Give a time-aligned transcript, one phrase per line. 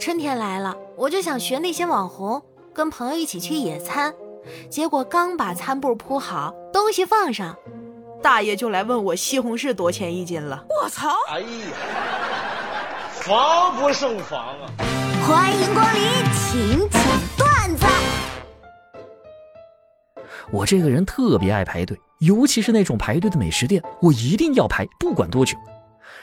[0.00, 4.14] 春天来了，我就想学那些网红，跟朋友一起去野餐。
[4.70, 7.54] 结果刚把餐布铺好，东西放上，
[8.22, 10.64] 大爷就来问我西红柿多钱一斤了。
[10.82, 11.10] 我操！
[11.28, 11.46] 哎呀，
[13.12, 14.72] 防不胜防啊！
[15.28, 16.00] 欢迎光临，
[16.32, 17.02] 请讲
[17.36, 17.86] 段子。
[20.50, 25.58] 我这个人特别爱排队，尤其是那种排队的美食店，我一定要排，不管多久。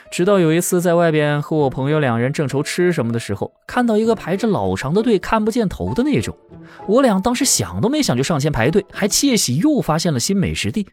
[0.10, 6.36] 直到有一次在外边和我朋友两人正愁吃什么的时候，看到一个排着老长的队，看不见头的那种，
[6.88, 10.88] 我俩当时想都没想就上前排队，还窃喜又发现了新美食地。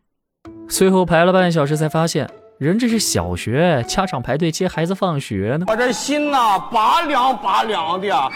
[0.69, 5.67] 最后排了半小时才发现，人这是小学，家长排队接孩子放学呢。
[5.69, 8.33] 我这心呐，拔凉拔凉的。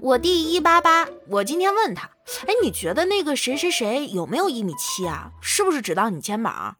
[0.00, 2.08] 我弟一八八，我今天问他，
[2.46, 5.32] 哎，你觉得那个谁谁谁有没有一米七啊？
[5.40, 6.76] 是不是只到你肩膀？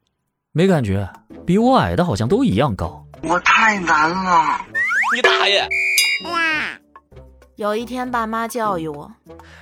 [0.53, 1.11] 没感觉，
[1.45, 3.05] 比我矮的好像都一样高。
[3.25, 4.65] 我太难了，
[5.15, 5.69] 你大爷！
[7.57, 9.11] 有一天爸妈教育我，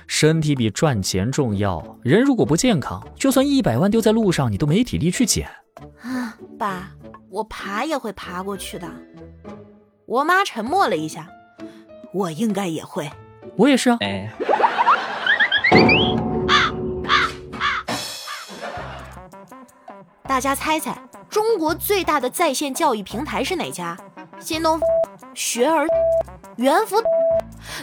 [0.05, 1.83] 身体比赚钱重要。
[2.03, 5.49] 人如果不健康，就算一百万丢在路上，你都没体力去捡。
[6.03, 6.91] 啊，爸，
[7.31, 8.87] 我爬也会爬过去的。
[10.05, 11.27] 我妈沉默了一下，
[12.13, 13.09] 我应该也会。
[13.57, 13.97] 我也是啊。
[20.27, 20.95] 大家猜猜，
[21.29, 23.97] 中国最大的在线教育平台是哪家？
[24.39, 24.79] 新东、
[25.33, 25.87] 学而、
[26.57, 26.97] 猿辅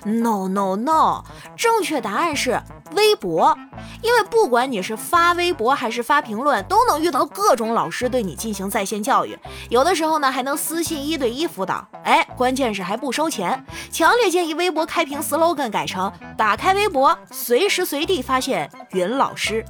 [0.04, 1.24] ？No No No，
[1.56, 2.62] 正确答案是
[2.94, 3.58] 微博。
[4.04, 9.34] 因为不管你是发微博还是发评论，都能遇到各种老师对你进行在线教育，
[9.70, 11.88] 有的时候呢还能私信一对一辅导。
[12.04, 13.64] 哎，关键是还不收钱。
[13.90, 19.64] 强烈建议微博开屏 slogan 改成：打开微博，随时随地发现云老师。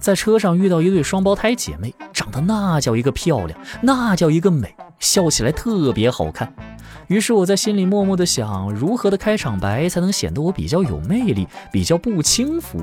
[0.00, 6.52] 在车上遇到一对双胞胎姐妹，长得那叫一个漂亮，那叫一个美，笑起来特别好看。
[7.08, 12.80] 于是我在心里默默的想，如何的开场白才能显得我比较有魅力，比较不轻浮。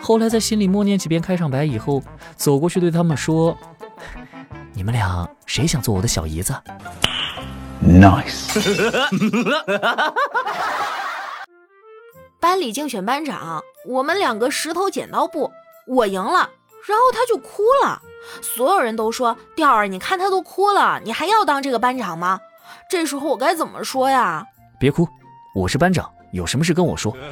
[0.00, 2.02] 后来在心里默念几遍开场白以后，
[2.36, 3.56] 走过去对他们说
[4.72, 6.54] ：“你们俩谁想做我的小姨子
[7.84, 8.58] ？”Nice。
[12.40, 15.50] 班里竞选班长，我们两个石头剪刀布，
[15.86, 16.48] 我赢了，
[16.86, 18.00] 然后他就哭了。
[18.40, 22.40] 所有人都说：“调儿，你看他都哭了，你还要当这个班长吗？”
[22.88, 24.44] 这时候我该怎么说呀？
[24.78, 25.08] 别哭，
[25.54, 27.16] 我是班长，有什么事跟我说。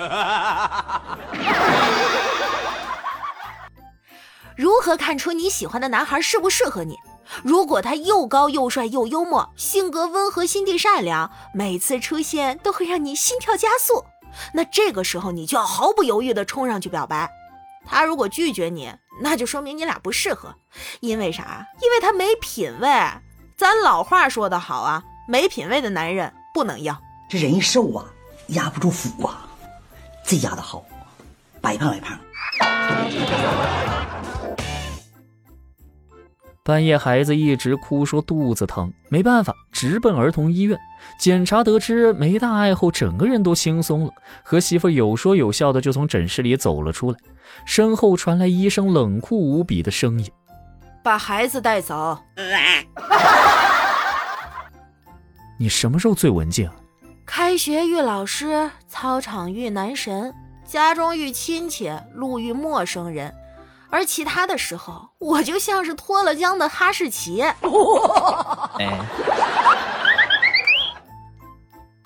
[4.57, 6.97] 如何看出你喜欢的男孩适不适合你？
[7.43, 14.05] 如果他又高又帅又幽默，性格温和，心地善良，每次出现都会让你心跳加速，
[14.55, 17.31] 那这个时候你就要毫不犹豫地冲上去表白。
[17.85, 20.55] 他如果拒绝你，那就说明你俩不适合。
[21.01, 21.67] 因为啥？
[21.83, 22.89] 因为他没品位。
[23.59, 25.03] 咱老话说得好啊。
[25.29, 26.97] 没品位的男人不能要。
[27.29, 28.05] 这人一瘦啊，
[28.49, 29.47] 压不住腹啊。
[30.25, 30.85] 这压的好，
[31.61, 32.19] 白胖白胖。
[36.63, 40.79] 半夜孩子一直哭，说肚子疼，没办法，直奔儿童医院。
[41.19, 47.19] 检查得知没大碍后，整个人都轻松了，和媳妇有说有笑的就从诊室里走了出来。
[47.65, 50.29] 身后传来医生冷酷无比的声音
[51.05, 52.19] ：“把孩子带走。
[55.59, 56.71] ”你什么时候最文静？
[57.25, 60.35] 开学遇老师，操场遇男神，
[60.65, 63.35] 家中遇亲戚，路遇陌生人，
[63.91, 67.45] 而其他的时候，我就像是脱了缰的哈士奇。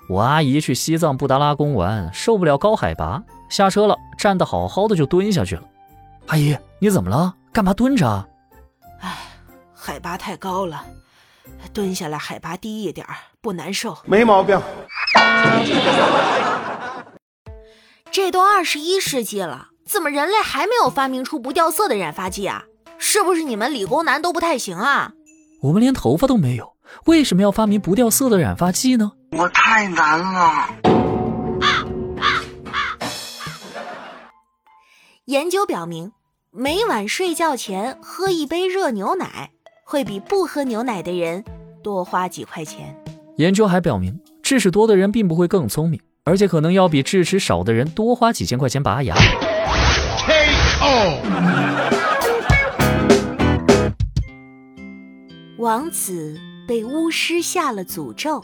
[0.09, 5.63] 我阿姨去西藏布达拉宫玩，受不了高海拔，下车了，站得好好的就蹲下去了。
[6.27, 7.35] 阿姨，你怎么了？
[7.53, 8.27] 干嘛蹲着？
[9.01, 9.17] 哎，
[9.73, 10.83] 海拔太高了。
[11.73, 13.97] 蹲下来，海拔低一点儿，不难受。
[14.05, 14.61] 没毛病。
[18.11, 22.65] 这都二十一世纪了，怎么人类还没有发明出不掉色的染发剂啊？
[22.97, 25.13] 是不是你们理工男都不太行啊？
[25.61, 26.73] 我们连头发都没有，
[27.05, 29.13] 为什么要发明不掉色的染发剂呢？
[29.31, 30.67] 我太难了。
[35.25, 36.11] 研究表明，
[36.51, 39.51] 每晚睡觉前喝一杯热牛奶。
[39.91, 41.43] 会比不喝牛奶的人
[41.83, 42.95] 多花几块钱。
[43.35, 49.13] 研究还表明，智齿多的人并不会更聪明，而且可能要比智齿少的人多花几千块钱拔牙。
[50.25, 51.19] K.O.
[55.59, 58.41] 王子被巫师下了诅咒，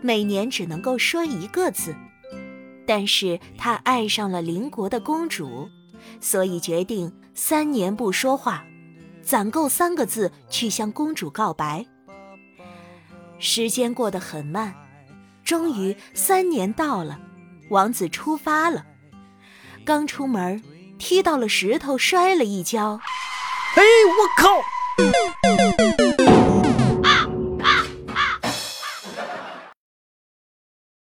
[0.00, 1.94] 每年只能够说一个字，
[2.84, 5.68] 但是他爱上了邻国的公主，
[6.20, 8.64] 所以决定三年不说话。
[9.26, 11.84] 攒够三个字去向公主告白。
[13.40, 14.72] 时间过得很慢，
[15.44, 17.18] 终于三年到了，
[17.70, 18.86] 王子出发了。
[19.84, 20.62] 刚出门，
[20.96, 23.00] 踢到了石头，摔了一跤。
[23.74, 25.95] 哎，我靠！